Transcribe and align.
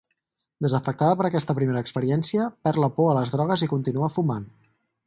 Desafectada 0.65 1.17
per 1.19 1.27
aquesta 1.29 1.55
primera 1.59 1.83
experiència, 1.85 2.49
perd 2.69 2.83
la 2.87 2.91
por 2.99 3.13
a 3.13 3.15
les 3.21 3.37
drogues 3.39 3.69
i 3.69 3.71
continua 3.77 4.15
fumant. 4.19 4.53